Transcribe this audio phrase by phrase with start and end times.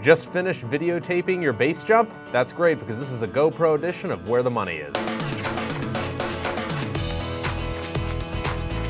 [0.00, 2.12] Just finished videotaping your base jump?
[2.30, 4.94] That's great because this is a GoPro edition of Where the Money Is.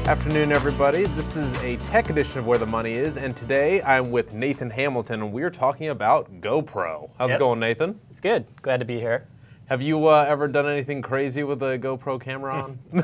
[0.07, 1.05] Afternoon, everybody.
[1.05, 4.69] This is a tech edition of Where the Money Is, and today I'm with Nathan
[4.69, 7.09] Hamilton, and we're talking about GoPro.
[7.17, 7.99] How's it going, Nathan?
[8.11, 8.45] It's good.
[8.61, 9.29] Glad to be here.
[9.67, 12.79] Have you uh, ever done anything crazy with a GoPro camera on?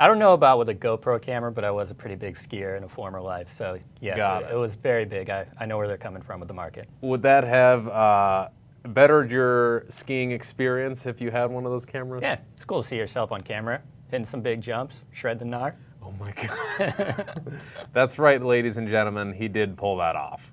[0.00, 2.74] I don't know about with a GoPro camera, but I was a pretty big skier
[2.74, 3.50] in a former life.
[3.54, 4.54] So, yes, it, it.
[4.54, 5.28] it was very big.
[5.28, 6.88] I, I know where they're coming from with the market.
[7.02, 8.48] Would that have uh,
[8.82, 12.22] bettered your skiing experience if you had one of those cameras?
[12.22, 15.74] Yeah, it's cool to see yourself on camera, hitting some big jumps, shred the gnar.
[16.02, 17.50] Oh my God.
[17.92, 20.50] That's right, ladies and gentlemen, he did pull that off.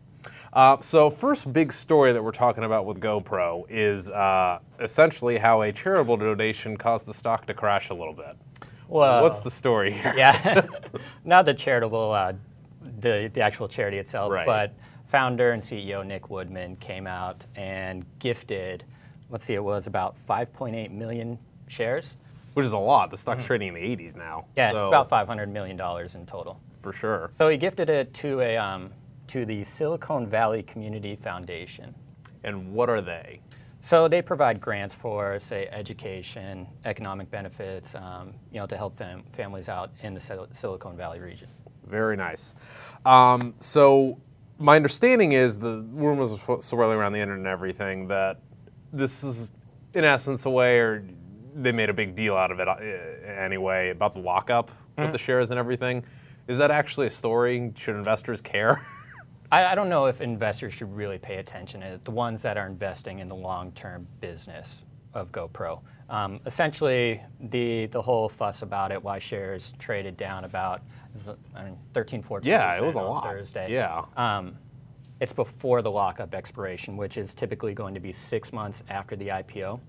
[0.51, 5.61] Uh, so, first big story that we're talking about with GoPro is uh, essentially how
[5.61, 8.35] a charitable donation caused the stock to crash a little bit.
[8.87, 10.13] Well, What's the story here?
[10.15, 10.65] yeah,
[11.25, 12.33] not the charitable, uh,
[12.99, 14.45] the the actual charity itself, Right.
[14.45, 14.73] but
[15.07, 18.83] founder and CEO Nick Woodman came out and gifted.
[19.29, 22.15] Let's see, it was about 5.8 million shares.
[22.53, 23.11] Which is a lot.
[23.11, 24.45] The stock's trading in the 80s now.
[24.55, 26.59] Yeah, so, it's about 500 million dollars in total.
[26.81, 27.29] For sure.
[27.33, 28.89] So he gifted it to a um,
[29.27, 31.93] to the Silicon Valley Community Foundation.
[32.43, 33.41] And what are they?
[33.87, 39.23] So they provide grants for, say, education, economic benefits, um, you know, to help fam-
[39.31, 41.47] families out in the Sil- Silicon Valley region.
[41.85, 42.53] Very nice.
[43.05, 44.19] Um, so,
[44.59, 48.41] my understanding is the rumors are swirling around the internet and everything that
[48.91, 49.53] this is,
[49.93, 51.05] in essence, a way, or
[51.55, 52.75] they made a big deal out of it uh,
[53.25, 56.03] anyway, about the lockup with the shares and everything.
[56.49, 57.71] Is that actually a story?
[57.77, 58.85] Should investors care?
[59.51, 62.57] I, I don't know if investors should really pay attention to it, the ones that
[62.57, 65.81] are investing in the long-term business of GoPro.
[66.09, 70.81] Um, essentially, the the whole fuss about it, why shares traded down about
[71.55, 73.23] I mean, 13, 14 yeah, it was a lot.
[73.23, 73.71] Thursday.
[73.73, 74.05] Yeah.
[74.15, 74.55] Um,
[75.19, 79.29] it's before the lockup expiration, which is typically going to be six months after the
[79.29, 79.79] IPO,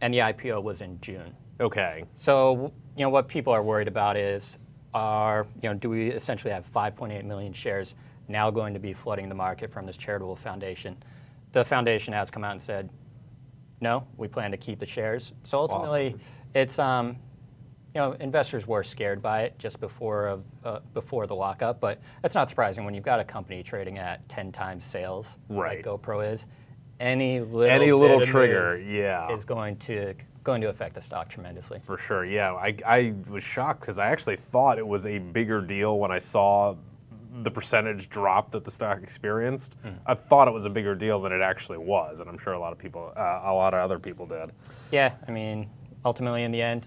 [0.00, 1.34] and the IPO was in June.
[1.60, 2.04] okay.
[2.16, 4.56] So, you know, what people are worried about is,
[4.94, 7.94] are you know, do we essentially have 5.8 million shares
[8.28, 10.96] now going to be flooding the market from this charitable foundation?
[11.52, 12.90] The foundation has come out and said,
[13.80, 15.32] no, we plan to keep the shares.
[15.44, 16.20] So ultimately, Awesome.
[16.54, 17.08] it's um,
[17.94, 21.98] you know, investors were scared by it just before of, uh, before the lockup, but
[22.20, 25.84] that's not surprising when you've got a company trading at 10 times sales, Right.
[25.84, 26.44] like GoPro is.
[27.00, 29.30] Any little Any little trigger, yeah.
[29.32, 30.14] is going to
[30.44, 31.80] going to affect the stock tremendously.
[31.80, 32.52] For sure, yeah.
[32.54, 36.18] I, I was shocked because I actually thought it was a bigger deal when I
[36.18, 36.76] saw
[37.42, 39.76] the percentage drop that the stock experienced.
[40.06, 42.58] I thought it was a bigger deal than it actually was, and I'm sure a
[42.58, 44.52] lot of people, uh, a lot of other people did.
[44.90, 45.68] Yeah, I mean,
[46.04, 46.86] ultimately in the end,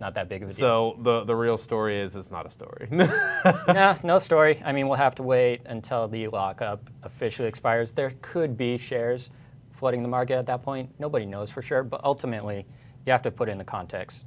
[0.00, 0.58] not that big of a deal.
[0.58, 2.88] So the the real story is it's not a story.
[3.68, 4.62] nah, no story.
[4.64, 7.90] I mean, we'll have to wait until the lockup officially expires.
[7.90, 9.30] There could be shares
[9.72, 10.90] flooding the market at that point.
[10.98, 12.66] Nobody knows for sure, but ultimately,
[13.06, 14.24] you have to put it in the context.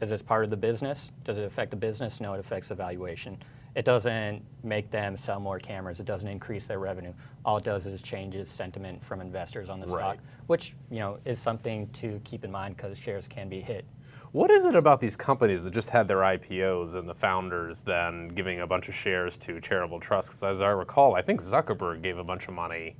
[0.00, 1.10] Is this part of the business?
[1.24, 2.20] Does it affect the business?
[2.20, 3.36] No, it affects the valuation.
[3.74, 6.00] It doesn't make them sell more cameras.
[6.00, 7.12] It doesn't increase their revenue.
[7.44, 10.16] All it does is changes sentiment from investors on the Right.
[10.16, 13.84] stock, which you know is something to keep in mind because shares can be hit.
[14.32, 18.28] what is it about these companies that just had their IPOs and the founders then
[18.28, 20.42] giving a bunch of shares to charitable trusts?
[20.44, 22.94] as I recall, I think Zuckerberg gave a bunch of money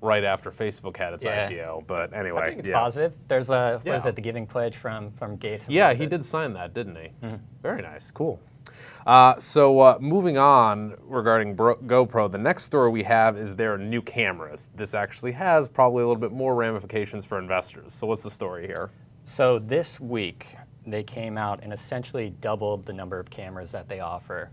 [0.00, 1.48] right after Facebook had its Yeah.
[1.48, 1.84] IPO.
[1.88, 2.78] But anyway, I think it's yeah.
[2.78, 3.12] positive.
[3.26, 4.10] There's a what is Yeah.
[4.10, 4.14] it?
[4.14, 5.68] The Giving Pledge from from Gates.
[5.68, 6.00] Yeah, Buffett.
[6.00, 7.08] he did sign that, didn't he?
[7.24, 7.36] Mm-hmm.
[7.60, 8.38] Very nice, cool.
[9.06, 13.78] Uh, so uh, moving on regarding Bro- GoPro, the next story we have is their
[13.78, 14.70] new cameras.
[14.74, 17.94] This actually has probably a little bit more ramifications for investors.
[17.94, 18.90] So what's the story here?
[19.24, 20.46] So this week
[20.86, 24.50] they came out and essentially doubled the number of cameras that they offer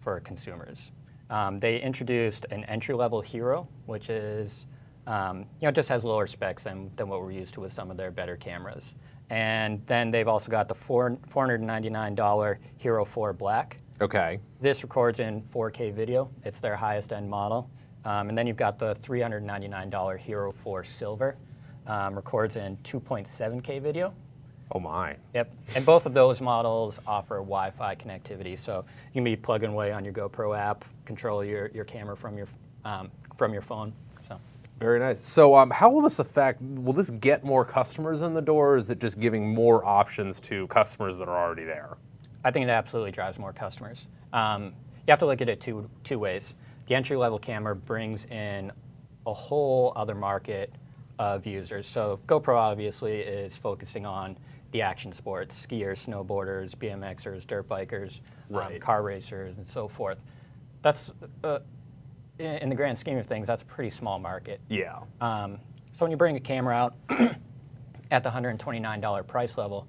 [0.00, 0.90] for consumers.
[1.30, 4.66] Um, they introduced an entry-level Hero, which is
[5.06, 7.90] um, you know just has lower specs than, than what we're used to with some
[7.90, 8.94] of their better cameras.
[9.32, 13.78] And then they've also got the four, $499 Hero 4 Black.
[14.02, 14.38] Okay.
[14.60, 16.30] This records in 4K video.
[16.44, 17.70] It's their highest end model.
[18.04, 21.36] Um, and then you've got the $399 Hero 4 Silver.
[21.86, 24.12] Um, records in 2.7K video.
[24.72, 25.16] Oh my.
[25.32, 25.54] Yep.
[25.76, 30.04] And both of those models offer Wi-Fi connectivity, so you can be plugging away on
[30.04, 32.48] your GoPro app, control your, your camera from your
[32.84, 33.92] um, from your phone.
[34.82, 35.24] Very nice.
[35.24, 36.60] So um, how will this affect?
[36.60, 38.72] Will this get more customers in the door?
[38.72, 41.96] Or is it just giving more options to customers that are already there?
[42.42, 44.08] I think it absolutely drives more customers.
[44.32, 44.72] Um,
[45.06, 46.54] you have to look at it two two ways.
[46.88, 48.72] The entry level camera brings in
[49.24, 50.74] a whole other market
[51.20, 51.86] of users.
[51.86, 54.36] So GoPro obviously is focusing on
[54.72, 58.20] the action sports, skiers, snowboarders, BMXers, dirt bikers,
[58.52, 60.18] um, car racers, and so forth.
[60.80, 61.12] That's
[61.44, 61.60] uh,
[62.42, 64.60] in the grand scheme of things, that's a pretty small market.
[64.68, 65.00] Yeah.
[65.20, 65.58] Um,
[65.92, 66.94] so when you bring a camera out
[68.10, 69.86] at the $129 price level,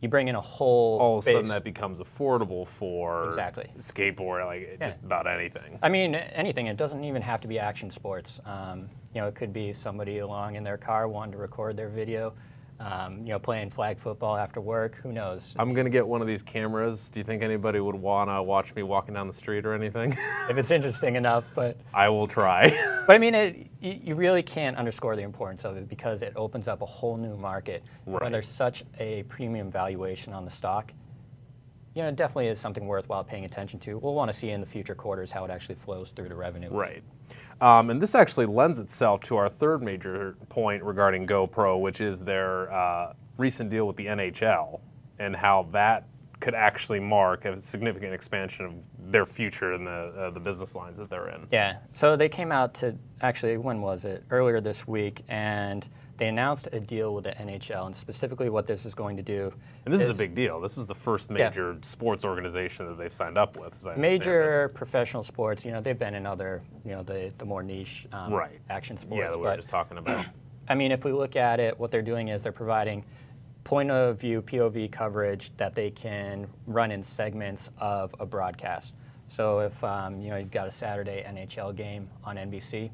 [0.00, 0.98] you bring in a whole.
[0.98, 3.70] All of a sudden, that becomes affordable for Exactly.
[3.76, 4.88] skateboard, like Yeah.
[4.88, 5.78] just about anything.
[5.82, 6.68] I mean, anything.
[6.68, 8.40] It doesn't even have to be action sports.
[8.46, 11.88] Um, you know, it could be somebody along in their car wanting to record their
[11.90, 12.32] video.
[12.80, 14.96] Um, you know, playing flag football after work.
[15.02, 15.54] Who knows?
[15.58, 17.10] I'm gonna get one of these cameras.
[17.10, 20.12] Do you think anybody would wanna watch me walking down the street or anything?
[20.48, 22.70] if it's interesting enough, but I will try.
[23.06, 26.68] but I mean, it, you, really can't underscore the importance of it because it opens
[26.68, 27.82] up a whole new market.
[28.06, 28.22] Right.
[28.22, 30.90] When there's such a premium valuation on the stock,
[32.00, 33.98] you know, it definitely is something worthwhile paying attention to.
[33.98, 36.70] We'll want to see in the future quarters how it actually flows through to revenue.
[36.70, 37.02] Right.
[37.60, 42.24] Um, and this actually lends itself to our third major point regarding GoPro, which is
[42.24, 44.80] their uh, recent deal with the NHL
[45.18, 46.08] and how that
[46.40, 48.72] could actually mark a significant expansion of
[49.12, 51.46] their future in the, uh, the business lines that they're in.
[51.52, 51.76] Yeah.
[51.92, 54.24] So they came out to actually when was it?
[54.30, 55.86] Earlier this week, and
[56.20, 59.50] they announced a deal with the NHL, and specifically what this is going to do.
[59.86, 60.60] And this is a big deal.
[60.60, 61.48] This is the first Yeah.
[61.48, 63.86] major sports organization that they've signed up with.
[63.96, 68.06] Major professional sports, you know, they've been in other, you know, the, the more niche
[68.12, 68.60] um, Right.
[68.68, 69.18] action sports.
[69.18, 70.26] Yeah, that we were just talking about.
[70.68, 73.02] I mean, if we look at it, what they're doing is they're providing
[73.64, 78.92] point of view POV coverage that they can run in segments of a broadcast.
[79.28, 82.90] So if um, you know you've got a Saturday NHL game on NBC,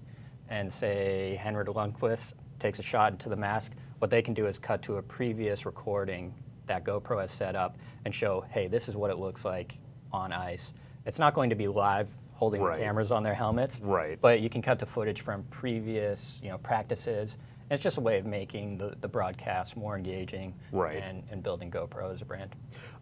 [0.48, 4.58] and say Henrik Lundqvist takes a shot into the mask, what they can do is
[4.58, 6.34] cut to a previous recording
[6.66, 9.78] that GoPro has set up and show, hey, this is what it looks like
[10.12, 10.72] on ice.
[11.04, 12.78] It's not going to be live holding Right.
[12.78, 14.20] the cameras on their helmets, Right.
[14.20, 17.36] but you can cut to footage from previous, you know, practices.
[17.68, 21.02] And it's just a way of making the, the broadcast more engaging Right.
[21.02, 22.54] and, and building GoPro as a brand.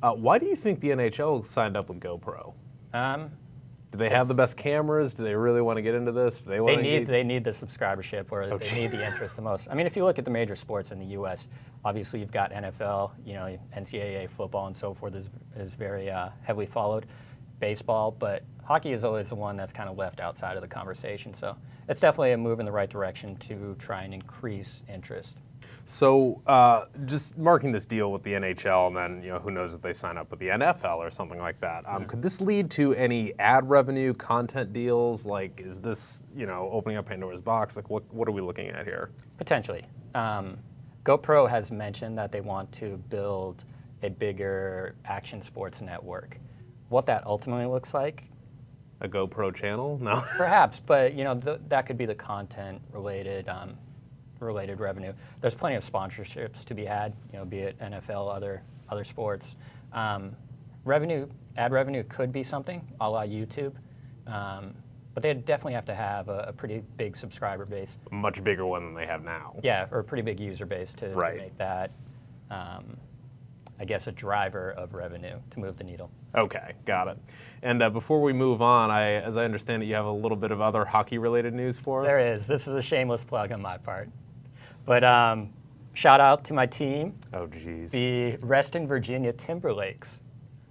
[0.02, 2.52] Uh, why do you think the NHL signed up with GoPro?
[2.92, 3.30] Um,
[3.94, 5.14] Do they have the best cameras?
[5.14, 6.40] Do they really want to get into this?
[6.40, 8.68] Do they they want to need they need the subscribership or Okay.
[8.68, 9.68] they need the interest the most.
[9.70, 11.46] I mean, if you look at the major sports in the U.S.,
[11.84, 16.30] obviously you've got NFL, you know, NCAA football and so forth is is very uh,
[16.42, 17.06] heavily followed.
[17.60, 21.32] Baseball, but hockey is always the one that's kind of left outside of the conversation.
[21.32, 21.56] So
[21.88, 25.38] it's definitely a move in the right direction to try and increase interest.
[25.86, 29.74] So, uh, just marking this deal with the NHL, and then you know who knows
[29.74, 31.84] if they sign up with the NFL or something like that.
[31.86, 35.26] Um, Could this lead to any ad revenue, content deals?
[35.26, 37.76] Like, is this you know opening up Pandora's box?
[37.76, 39.10] Like, what what are we looking at here?
[39.36, 39.84] Potentially.
[40.14, 40.56] Um,
[41.04, 43.64] GoPro has mentioned that they want to build
[44.02, 46.38] a bigger action sports network.
[46.88, 48.24] What that ultimately looks like,
[49.02, 49.98] A GoPro channel?
[50.00, 50.22] No.
[50.38, 53.76] perhaps, but you know th- that could be the content related um,
[54.44, 55.12] related revenue.
[55.40, 59.56] There's plenty of sponsorships to be had, you know, be it NFL, other other sports.
[59.92, 60.36] Um,
[60.84, 61.26] revenue,
[61.56, 63.72] ad revenue could be something a la YouTube,
[64.26, 64.74] um,
[65.14, 67.96] but they definitely have to have a, a pretty big subscriber base.
[68.10, 69.56] A much bigger one than they have now.
[69.62, 71.90] Yeah, or a pretty big user base to, to make that,
[72.50, 72.96] um,
[73.78, 76.10] I guess, a driver of revenue to move the needle.
[76.36, 77.18] Okay, got it.
[77.62, 80.36] And uh, before we move on, I, as I understand it, you have a little
[80.36, 82.08] bit of other hockey-related news for us.
[82.08, 82.46] There is.
[82.46, 84.08] This is a shameless plug on my part.
[84.86, 85.50] But um,
[85.94, 87.90] shout out to my team, Oh, geez.
[87.90, 90.20] the Reston, Virginia Timberlakes.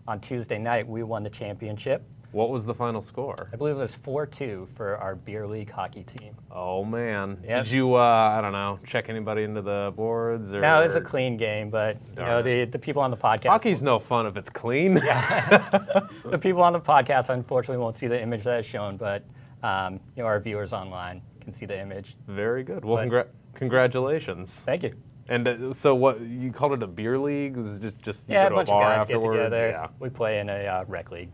[0.08, 2.04] On Tuesday night, we won the championship.
[2.34, 3.36] What was the final score?
[3.54, 6.36] I believe it was 4 2 for our beer league hockey team.
[6.52, 7.38] Oh man.
[7.48, 7.66] Yep.
[7.66, 7.94] Did you?
[7.94, 8.80] Uh, I don't know.
[8.88, 10.60] Check anybody into the boards or?
[10.60, 13.50] Now, it was a clean game, but you know, the, the people on the podcast.
[13.50, 14.94] Hockey's no fun if it's clean.
[14.96, 19.24] the people on the podcast unfortunately won't see the image that is shown, but
[19.62, 22.16] um, you know, our viewers online can see the image.
[22.28, 22.84] Very good.
[22.84, 24.62] Well, But- congra- congratulations.
[24.66, 24.94] Thank you.
[25.30, 27.56] And uh, so, what you called it a beer league?
[27.58, 29.36] Was it just just Yeah, a bunch a of guys afterward?
[29.36, 29.70] get together.
[29.70, 29.88] Yeah.
[30.00, 31.30] We play in a uh, rec league.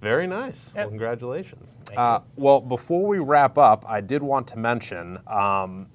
[0.00, 0.72] Very nice.
[0.74, 1.78] Well, congratulations.
[1.96, 5.18] Uh, well, before we wrap up, I did want to mention.
[5.28, 5.88] Um,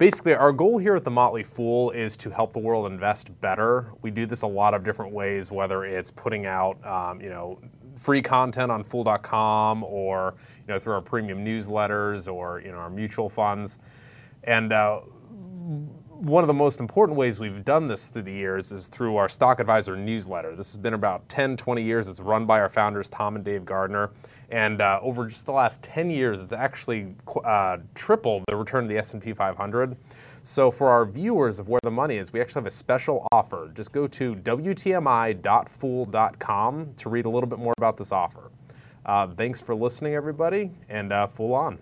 [0.00, 3.92] Basically, our goal here at the Motley Fool is to help the world invest better.
[4.00, 7.60] We do this a lot of different ways, whether it's putting out, um, you know,
[7.98, 12.88] free content on Fool.com, or you know, through our premium newsletters, or you know, our
[12.88, 13.78] mutual funds.
[14.44, 15.00] And uh,
[15.70, 19.28] one of the most important ways we've done this through the years is through our
[19.28, 20.56] Stock Advisor newsletter.
[20.56, 22.08] This has been about 10, 20 years.
[22.08, 24.10] It's run by our founders, Tom and Dave Gardner.
[24.50, 28.90] And uh, over just the last 10 years, it's actually uh, tripled the return of
[28.90, 29.96] the S&P 500.
[30.42, 33.70] So for our viewers of where the money is, we actually have a special offer.
[33.72, 38.50] Just go to WTMI.fool.com to read a little bit more about this offer.
[39.06, 41.78] Uh, thanks for listening, everybody, and uh, Fool on.